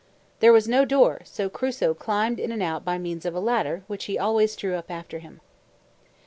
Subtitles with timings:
[0.39, 3.83] There was no door, so Crusoe climbed in and out by means of a ladder
[3.85, 5.41] which he always drew up after him.